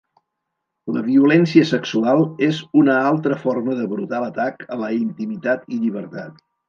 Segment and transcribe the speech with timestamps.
[0.93, 6.43] La violència sexual és una altra forma de brutal atac a la intimitat i llibertat.